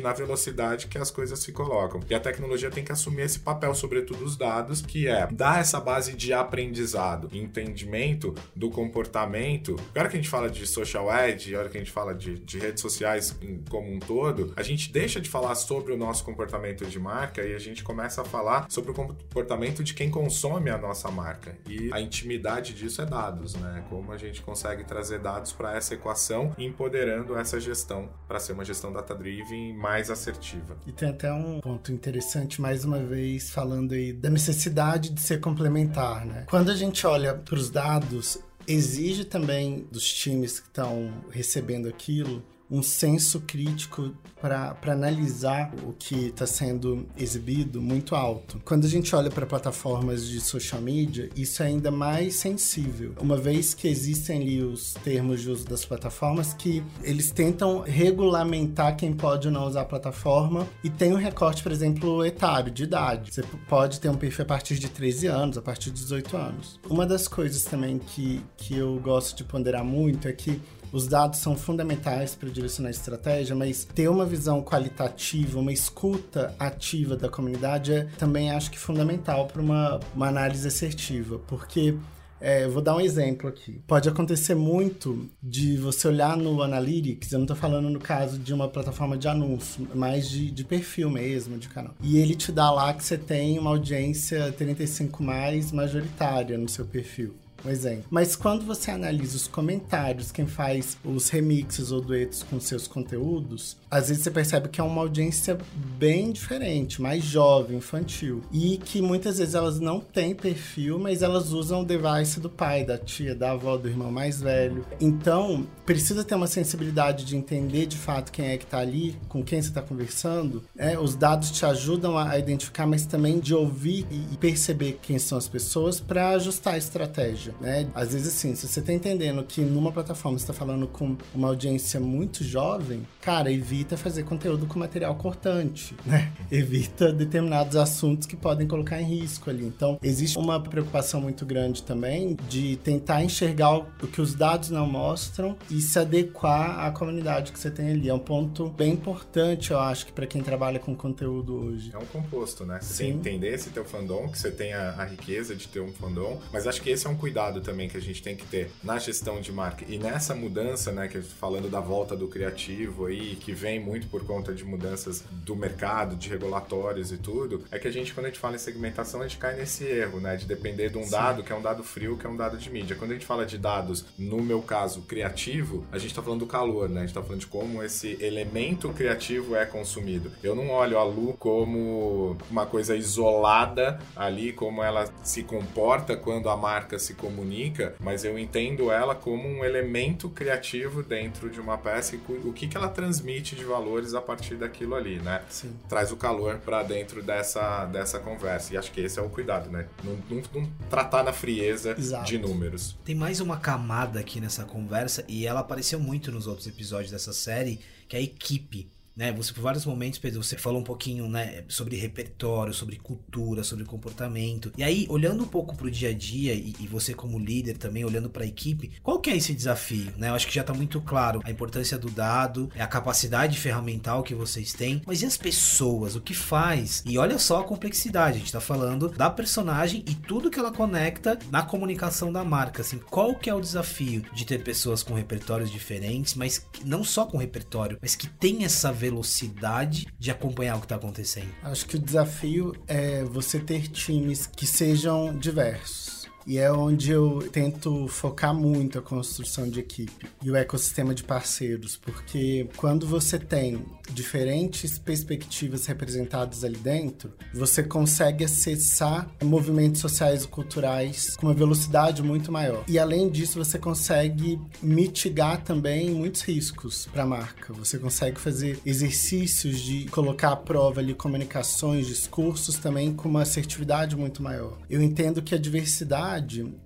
[0.00, 2.00] na velocidade que as coisas se colocam.
[2.08, 5.80] E a tecnologia tem que assumir esse papel, sobretudo os dados, que é dar essa
[5.80, 9.76] base de aprendizado, entendimento do comportamento.
[9.90, 12.58] Agora que a gente fala de social ad, agora que a gente fala de, de
[12.58, 13.36] redes sociais
[13.68, 17.54] como um todo, a gente deixa de falar sobre o nosso comportamento de marca e
[17.54, 21.56] a gente começa a falar sobre o comportamento de quem consome a nossa marca.
[21.68, 23.84] E a intimidade disso é dados, né?
[23.88, 28.64] Como a gente consegue trazer dados para essa equação, empoderando essa gestão para ser uma
[28.64, 30.76] gestão data-driven mais assertiva.
[30.86, 35.20] E tem até um ponto interessante, mais uma vez, falando aí da necessidade necessidade de
[35.20, 36.44] ser complementar, né?
[36.48, 42.42] Quando a gente olha para os dados, exige também dos times que estão recebendo aquilo
[42.72, 48.60] um senso crítico para analisar o que está sendo exibido muito alto.
[48.64, 53.36] Quando a gente olha para plataformas de social media, isso é ainda mais sensível, uma
[53.36, 59.12] vez que existem ali os termos de uso das plataformas que eles tentam regulamentar quem
[59.12, 63.32] pode ou não usar a plataforma e tem um recorte, por exemplo, etário, de idade.
[63.32, 66.80] Você pode ter um perfil a partir de 13 anos, a partir de 18 anos.
[66.88, 70.60] Uma das coisas também que, que eu gosto de ponderar muito é que
[70.92, 76.54] os dados são fundamentais para direcionar a estratégia, mas ter uma visão qualitativa, uma escuta
[76.58, 81.96] ativa da comunidade é também acho que fundamental para uma, uma análise assertiva, porque
[82.42, 83.80] é, vou dar um exemplo aqui.
[83.86, 88.52] Pode acontecer muito de você olhar no Analytics, eu não estou falando no caso de
[88.52, 91.94] uma plataforma de anúncio, mas de, de perfil mesmo, de canal.
[92.02, 96.84] E ele te dá lá que você tem uma audiência 35 mais majoritária no seu
[96.84, 97.32] perfil.
[97.64, 98.04] Um exemplo.
[98.10, 103.76] Mas quando você analisa os comentários, quem faz os remixes ou duetos com seus conteúdos,
[103.90, 105.58] às vezes você percebe que é uma audiência
[105.98, 108.42] bem diferente, mais jovem, infantil.
[108.52, 112.84] E que muitas vezes elas não têm perfil, mas elas usam o device do pai,
[112.84, 114.84] da tia, da avó, do irmão mais velho.
[115.00, 119.42] Então, precisa ter uma sensibilidade de entender de fato quem é que tá ali, com
[119.42, 120.62] quem você está conversando.
[120.76, 125.36] É, os dados te ajudam a identificar, mas também de ouvir e perceber quem são
[125.36, 127.51] as pessoas para ajustar a estratégia.
[127.60, 127.88] Né?
[127.94, 131.48] Às vezes, assim, se você está entendendo que numa plataforma você está falando com uma
[131.48, 136.32] audiência muito jovem, cara, evita fazer conteúdo com material cortante, né?
[136.50, 139.64] Evita determinados assuntos que podem colocar em risco ali.
[139.64, 144.86] Então, existe uma preocupação muito grande também de tentar enxergar o que os dados não
[144.86, 148.08] mostram e se adequar à comunidade que você tem ali.
[148.08, 151.90] É um ponto bem importante, eu acho, que para quem trabalha com conteúdo hoje.
[151.92, 152.78] É um composto, né?
[152.80, 155.92] Você que entender esse teu fandom, que você tem a, a, riqueza de ter um
[155.92, 158.70] fandom, mas acho que esse é um cuidado também que a gente tem que ter
[158.82, 159.84] na gestão de marca.
[159.88, 164.24] E nessa mudança, né, que falando da volta do criativo aí, que vem muito por
[164.24, 168.28] conta de mudanças do mercado, de regulatórios e tudo, é que a gente, quando a
[168.28, 170.36] gente fala em segmentação, a gente cai nesse erro, né?
[170.36, 171.10] De depender de um Sim.
[171.10, 172.96] dado que é um dado frio, que é um dado de mídia.
[172.96, 176.46] Quando a gente fala de dados, no meu caso, criativo, a gente está falando do
[176.46, 176.98] calor, né?
[176.98, 180.30] A gente está falando de como esse elemento criativo é consumido.
[180.42, 186.48] Eu não olho a Lu como uma coisa isolada ali, como ela se comporta quando
[186.48, 191.78] a marca se comunica, mas eu entendo ela como um elemento criativo dentro de uma
[191.78, 195.42] peça e o que, que ela transmite de valores a partir daquilo ali, né?
[195.48, 195.74] Sim.
[195.88, 198.74] Traz o calor para dentro dessa, dessa conversa.
[198.74, 199.86] E acho que esse é o cuidado, né?
[200.04, 202.26] Não, não, não tratar na frieza Exato.
[202.26, 202.96] de números.
[203.04, 207.32] Tem mais uma camada aqui nessa conversa e ela apareceu muito nos outros episódios dessa
[207.32, 209.32] série, que é a equipe né?
[209.32, 213.84] Você por vários momentos, Pedro, você falou um pouquinho, né, sobre repertório, sobre cultura, sobre
[213.84, 214.72] comportamento.
[214.76, 218.04] E aí, olhando um pouco pro dia a dia e, e você como líder também
[218.04, 220.28] olhando para a equipe, qual que é esse desafio, né?
[220.28, 224.34] Eu acho que já tá muito claro a importância do dado, a capacidade ferramental que
[224.34, 227.02] vocês têm, mas e as pessoas, o que faz?
[227.06, 230.72] E olha só a complexidade, a gente tá falando da personagem e tudo que ela
[230.72, 235.14] conecta na comunicação da marca, assim, qual que é o desafio de ter pessoas com
[235.14, 240.78] repertórios diferentes, mas não só com repertório, mas que tem essa velocidade de acompanhar o
[240.78, 241.52] que está acontecendo?
[241.62, 247.48] Acho que o desafio é você ter times que sejam diversos e é onde eu
[247.52, 253.38] tento focar muito a construção de equipe e o ecossistema de parceiros, porque quando você
[253.38, 261.54] tem diferentes perspectivas representadas ali dentro, você consegue acessar movimentos sociais e culturais com uma
[261.54, 262.84] velocidade muito maior.
[262.88, 267.72] E além disso, você consegue mitigar também muitos riscos para a marca.
[267.74, 274.16] Você consegue fazer exercícios de colocar à prova ali comunicações, discursos também com uma assertividade
[274.16, 274.78] muito maior.
[274.90, 276.31] Eu entendo que a diversidade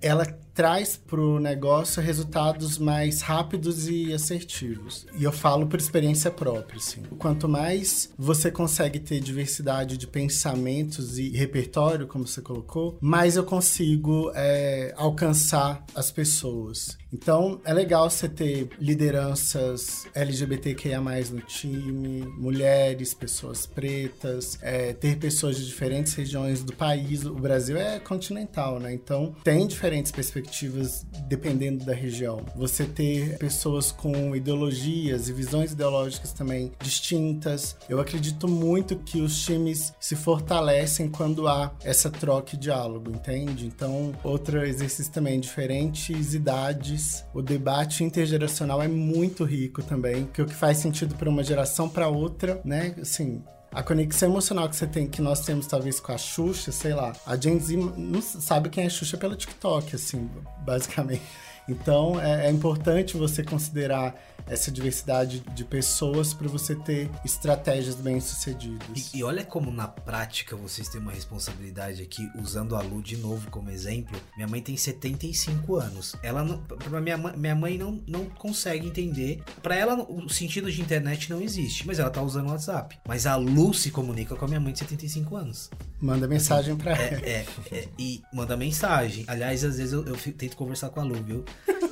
[0.01, 5.07] ela traz para o negócio resultados mais rápidos e assertivos.
[5.19, 7.03] E eu falo por experiência própria, assim.
[7.19, 13.45] Quanto mais você consegue ter diversidade de pensamentos e repertório, como você colocou, mais eu
[13.45, 16.97] consigo é, alcançar as pessoas.
[17.12, 25.57] Então, é legal você ter lideranças LGBTQIA+, no time, mulheres, pessoas pretas, é, ter pessoas
[25.57, 27.25] de diferentes regiões do país.
[27.25, 28.92] O Brasil é continental, né?
[28.92, 32.45] Então, tem diferentes perspectivas perspectivas dependendo da região.
[32.55, 37.77] Você ter pessoas com ideologias e visões ideológicas também distintas.
[37.89, 43.67] Eu acredito muito que os times se fortalecem quando há essa troca e diálogo, entende?
[43.67, 47.25] Então, outro exercício também, diferentes idades.
[47.35, 51.89] O debate intergeracional é muito rico também, que o que faz sentido para uma geração
[51.89, 52.95] para outra, né?
[53.01, 56.95] Assim, a conexão emocional que você tem, que nós temos talvez com a Xuxa, sei
[56.95, 57.13] lá.
[57.27, 60.31] A Gen Z não sabe quem é Xuxa pelo TikTok, assim,
[60.65, 61.23] basicamente.
[61.69, 64.15] Então é, é importante você considerar
[64.47, 69.13] essa diversidade de pessoas para você ter estratégias bem sucedidas.
[69.13, 73.17] E, e, olha como na prática vocês têm uma responsabilidade aqui, usando a Lu de
[73.17, 74.19] novo como exemplo.
[74.37, 76.15] Minha mãe tem 75 anos.
[76.23, 79.43] Ela não, pra minha, minha mãe não, não consegue entender.
[79.63, 82.99] Para ela, o sentido de internet não existe, mas ela tá usando o WhatsApp.
[83.07, 85.71] Mas a Lu se comunica com a minha mãe de 75 anos.
[86.01, 87.27] Manda mensagem pra é, ela.
[87.27, 89.25] É, é, e manda mensagem.
[89.27, 91.45] Aliás, às vezes eu, eu tento conversar com a Lu, viu?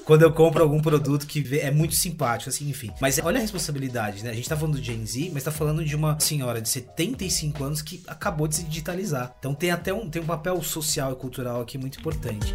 [0.04, 2.90] Quando eu compro algum produto que é muito simpático, assim, enfim.
[3.00, 4.30] Mas olha a responsabilidade, né?
[4.30, 7.64] A gente tá falando do Gen Z, mas tá falando de uma senhora de 75
[7.64, 9.34] anos que acabou de se digitalizar.
[9.38, 12.54] Então tem até um, tem um papel social e cultural aqui muito importante.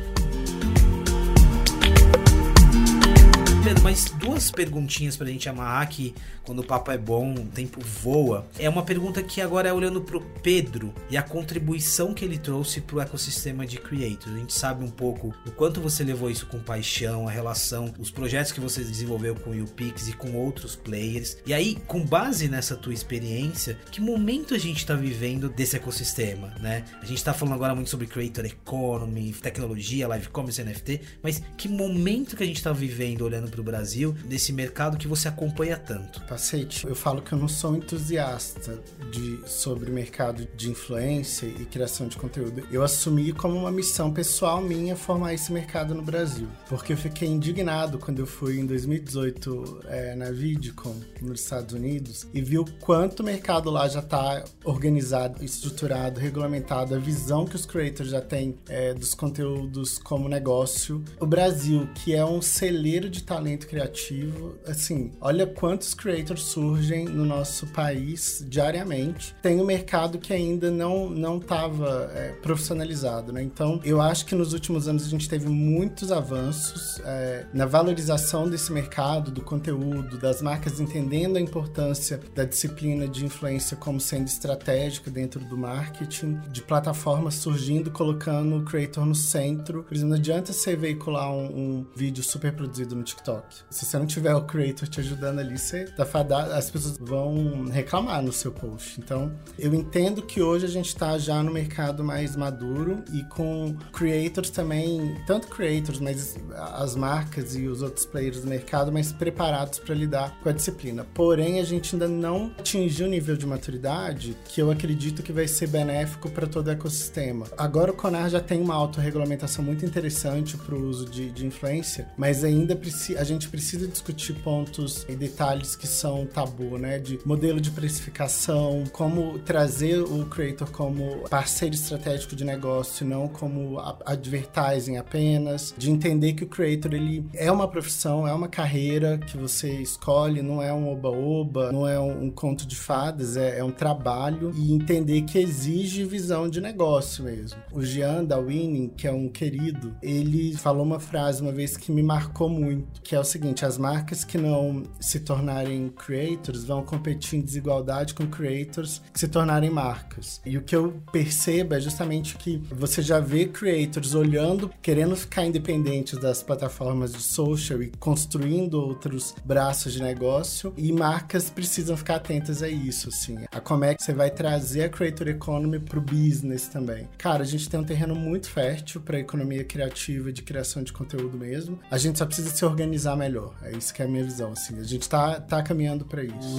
[3.62, 7.82] Pedro, mas duas perguntinhas pra gente amarrar que quando o papo é bom, o tempo
[7.82, 8.48] voa.
[8.58, 12.80] É uma pergunta que agora é olhando pro Pedro e a contribuição que ele trouxe
[12.80, 14.34] pro ecossistema de creators.
[14.34, 18.10] A gente sabe um pouco o quanto você levou isso com paixão, a relação, os
[18.10, 21.38] projetos que você desenvolveu com o UPix e com outros players.
[21.46, 26.54] E aí, com base nessa tua experiência, que momento a gente tá vivendo desse ecossistema,
[26.62, 26.86] né?
[27.02, 31.68] A gente tá falando agora muito sobre creator economy, tecnologia, live commerce, NFT, mas que
[31.68, 36.22] momento que a gente tá vivendo olhando pro Brasil desse mercado que você acompanha tanto?
[36.22, 38.82] Pacete, eu falo que eu não sou entusiasta
[39.12, 42.68] de, sobre mercado de influência e criação de conteúdo.
[42.72, 46.48] Eu assumi como uma missão pessoal minha formar esse mercado no Brasil.
[46.68, 52.28] Porque eu fiquei indignado quando eu fui em 2018 é, na Vidcom, nos Estados Unidos,
[52.34, 57.56] e vi o quanto o mercado lá já está organizado, estruturado, regulamentado, a visão que
[57.56, 61.04] os creators já têm é, dos conteúdos como negócio.
[61.20, 67.26] O Brasil, que é um celeiro de talento criativo, assim, olha quantos creators surgem no
[67.26, 69.34] nosso país diariamente.
[69.42, 73.42] Tem um mercado que ainda não não estava é, profissionalizado, né?
[73.42, 78.50] Então, eu acho que nos últimos anos a gente teve muitos avanços é, na valorização
[78.50, 84.28] desse mercado, do conteúdo, das marcas entendendo a importância da disciplina de influência como sendo
[84.28, 89.84] estratégica dentro do marketing, de plataformas surgindo, colocando o creator no centro.
[89.84, 93.29] Por exemplo, não adianta você veicular um, um vídeo super produzido no TikTok.
[93.70, 97.66] Se você não tiver o creator te ajudando ali, você tá fadado, as pessoas vão
[97.66, 99.00] reclamar no seu post.
[99.00, 103.76] Então, eu entendo que hoje a gente tá já no mercado mais maduro e com
[103.94, 109.80] creators também, tanto creators, mas as marcas e os outros players do mercado mais preparados
[109.80, 111.06] para lidar com a disciplina.
[111.14, 115.48] Porém, a gente ainda não atingiu o nível de maturidade que eu acredito que vai
[115.48, 117.46] ser benéfico para todo o ecossistema.
[117.58, 122.08] Agora o Conar já tem uma autorregulamentação muito interessante para o uso de, de influência,
[122.18, 122.76] mas ainda
[123.20, 127.00] a gente precisa discutir pontos e detalhes que são tabu, né?
[127.00, 133.78] De modelo de precificação, como trazer o creator como parceiro estratégico de negócio, não como
[134.06, 139.38] advertising apenas, de entender que o creator ele é uma profissão, é uma carreira que
[139.38, 143.64] você escolhe, não é um oba-oba, não é um, um, conto de fadas, é, é,
[143.64, 147.60] um trabalho e entender que exige visão de negócio mesmo.
[147.74, 151.92] O Jean da Winning, que é um querido, ele falou uma frase uma vez que
[151.92, 156.84] me marcou muito, que é o seguinte: as marcas que não se tornarem creators vão
[156.84, 160.40] competir em desigualdade com creators que se tornarem marcas.
[160.46, 165.44] E o que eu percebo é justamente que você já vê creators olhando, querendo ficar
[165.44, 172.18] independentes das plataformas de social e construindo outros braços de negócio, e marcas precisam ficar
[172.18, 173.40] atentas a isso, assim.
[173.52, 177.10] A como é que você vai trazer a creator economy pro business também.
[177.18, 181.36] Cara, a gente tem um terreno muito fértil para economia criativa de criação de conteúdo
[181.36, 181.80] mesmo.
[181.90, 183.54] A gente só precisa se organizar melhor.
[183.64, 184.80] É isso que é a minha visão, assim.
[184.80, 186.58] A gente tá, tá caminhando para isso.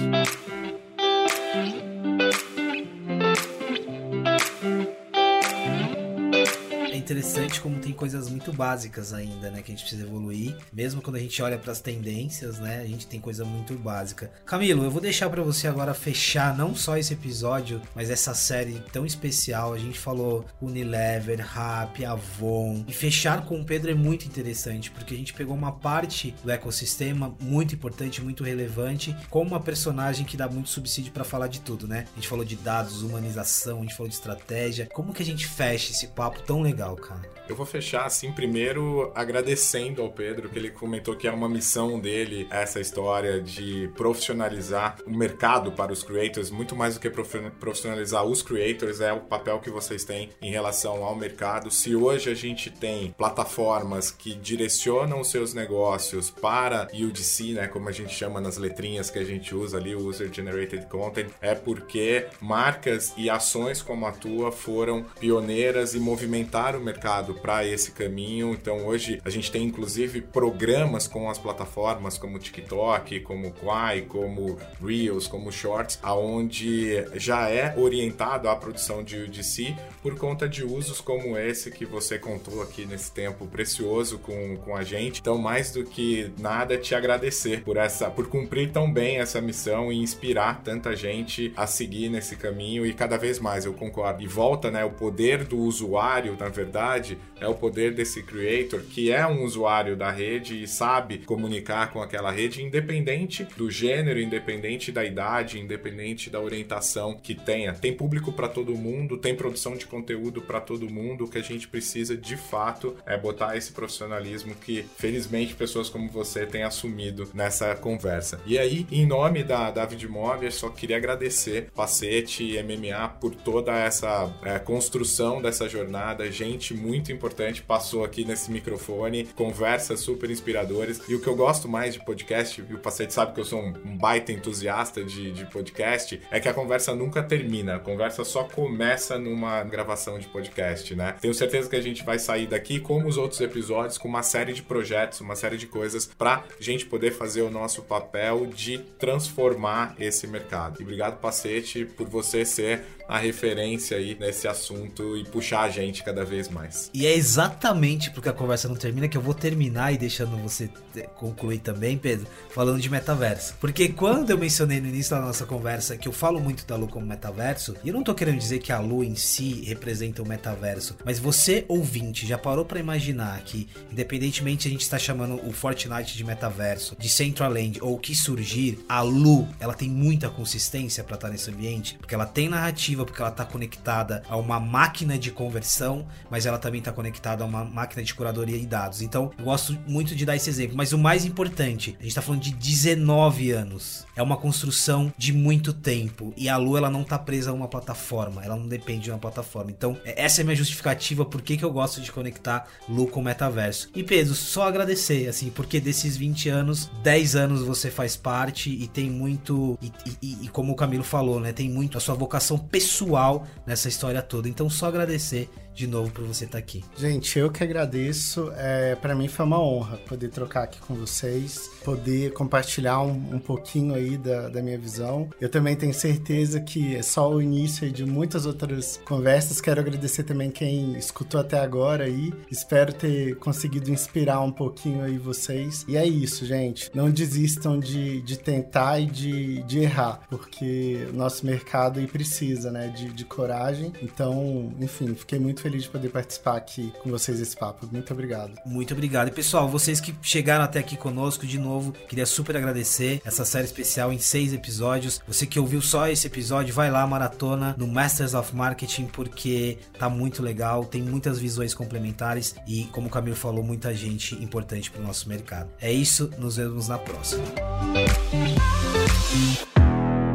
[7.11, 10.55] Interessante como tem coisas muito básicas ainda, né, que a gente precisa evoluir.
[10.71, 14.31] Mesmo quando a gente olha para as tendências, né, a gente tem coisa muito básica.
[14.45, 18.81] Camilo, eu vou deixar para você agora fechar não só esse episódio, mas essa série
[18.93, 19.73] tão especial.
[19.73, 22.85] A gente falou Unilever, Rap, Avon.
[22.87, 26.49] E fechar com o Pedro é muito interessante, porque a gente pegou uma parte do
[26.49, 31.59] ecossistema muito importante, muito relevante, com uma personagem que dá muito subsídio para falar de
[31.59, 32.05] tudo, né?
[32.13, 34.87] A gente falou de dados, humanização, a gente falou de estratégia.
[34.93, 37.19] Como que a gente fecha esse papo tão legal, cara.
[37.51, 41.99] Eu vou fechar assim, primeiro agradecendo ao Pedro, que ele comentou que é uma missão
[41.99, 48.23] dele essa história de profissionalizar o mercado para os creators, muito mais do que profissionalizar
[48.23, 51.69] os creators, é o papel que vocês têm em relação ao mercado.
[51.69, 57.89] Se hoje a gente tem plataformas que direcionam os seus negócios para UGC, né, como
[57.89, 62.27] a gente chama nas letrinhas que a gente usa ali, User Generated Content, é porque
[62.39, 68.51] marcas e ações como a tua foram pioneiras e movimentaram o mercado para esse caminho.
[68.51, 74.57] Então hoje a gente tem inclusive programas com as plataformas como TikTok, como Quai, como
[74.83, 81.01] Reels, como Shorts, aonde já é orientado à produção de UGC por conta de usos
[81.01, 85.19] como esse que você contou aqui nesse tempo precioso com, com a gente.
[85.19, 89.91] Então mais do que nada te agradecer por essa por cumprir tão bem essa missão
[89.91, 94.21] e inspirar tanta gente a seguir nesse caminho e cada vez mais eu concordo.
[94.21, 99.11] E volta, né, o poder do usuário, na verdade, é o poder desse creator que
[99.11, 104.91] é um usuário da rede e sabe comunicar com aquela rede, independente do gênero, independente
[104.91, 107.73] da idade, independente da orientação que tenha.
[107.73, 111.25] Tem público para todo mundo, tem produção de conteúdo para todo mundo.
[111.25, 116.09] O que a gente precisa de fato é botar esse profissionalismo que, felizmente, pessoas como
[116.09, 118.39] você têm assumido nessa conversa.
[118.45, 123.33] E aí, em nome da David Mob, eu só queria agradecer Pacete e MMA por
[123.33, 126.31] toda essa é, construção dessa jornada.
[126.31, 131.01] Gente muito importante passou aqui nesse microfone, conversas super inspiradoras.
[131.07, 133.61] E o que eu gosto mais de podcast, e o Pacete sabe que eu sou
[133.61, 137.75] um, baita entusiasta de, de podcast, é que a conversa nunca termina.
[137.75, 141.15] A conversa só começa numa gravação de podcast, né?
[141.21, 144.53] Tenho certeza que a gente vai sair daqui, como os outros episódios, com uma série
[144.53, 149.95] de projetos, uma série de coisas pra gente poder fazer o nosso papel de transformar
[149.99, 150.79] esse mercado.
[150.79, 156.01] E obrigado, Pacete, por você ser a referência aí nesse assunto e puxar a gente
[156.01, 156.89] cada vez mais.
[156.93, 160.69] E é exatamente porque a conversa não termina que eu vou terminar e deixando você
[161.17, 163.55] concluir também, Pedro, falando de metaverso.
[163.59, 166.87] Porque quando eu mencionei no início da nossa conversa que eu falo muito da Lu
[166.87, 170.25] como metaverso, e eu não tô querendo dizer que a Lu em si representa o
[170.25, 175.51] metaverso, mas você ouvinte já parou para imaginar que independentemente a gente está chamando o
[175.51, 180.29] Fortnite de metaverso, de Central Land ou o que surgir, a Lu, ela tem muita
[180.29, 184.59] consistência para estar nesse ambiente, porque ela tem narrativa porque ela está conectada a uma
[184.59, 189.01] máquina de conversão, mas ela também está conectada a uma máquina de curadoria e dados.
[189.01, 190.75] Então, eu gosto muito de dar esse exemplo.
[190.75, 194.05] Mas o mais importante, a gente está falando de 19 anos.
[194.15, 196.33] É uma construção de muito tempo.
[196.37, 198.43] E a Lu, ela não está presa a uma plataforma.
[198.43, 199.71] Ela não depende de uma plataforma.
[199.71, 203.07] Então, é, essa é a minha justificativa por que, que eu gosto de conectar Lu
[203.07, 203.89] com o metaverso.
[203.95, 208.87] E Pedro, só agradecer, assim, porque desses 20 anos, 10 anos você faz parte e
[208.87, 209.77] tem muito.
[209.81, 209.91] E,
[210.21, 211.51] e, e como o Camilo falou, né?
[211.51, 214.49] Tem muito a sua vocação pessoal pessoal nessa história toda.
[214.49, 216.83] Então, só agradecer de novo por você estar aqui.
[216.97, 218.51] Gente, eu que agradeço.
[218.57, 223.39] É, para mim foi uma honra poder trocar aqui com vocês, poder compartilhar um, um
[223.39, 225.29] pouquinho aí da, da, minha visão.
[225.39, 229.61] Eu também tenho certeza que é só o início de muitas outras conversas.
[229.61, 232.33] Quero agradecer também quem escutou até agora aí.
[232.49, 235.85] Espero ter conseguido inspirar um pouquinho aí vocês.
[235.87, 236.89] E é isso, gente.
[236.93, 242.71] Não desistam de, de tentar e de, de errar, porque o nosso mercado aí precisa,
[242.71, 243.93] né, de, de coragem.
[244.01, 247.87] Então, enfim, fiquei muito feliz de poder participar aqui com vocês desse papo.
[247.91, 248.53] Muito obrigado.
[248.65, 249.27] Muito obrigado.
[249.27, 253.65] E pessoal, vocês que chegaram até aqui conosco de novo, queria super agradecer essa série
[253.65, 255.21] especial em seis episódios.
[255.27, 260.09] Você que ouviu só esse episódio, vai lá maratona no Masters of Marketing porque tá
[260.09, 265.01] muito legal, tem muitas visões complementares e como o Camilo falou, muita gente importante para
[265.01, 265.69] o nosso mercado.
[265.79, 267.43] É isso, nos vemos na próxima.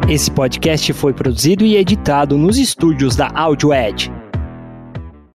[0.09, 4.26] Esse podcast foi produzido e editado nos estúdios da Audio Edge.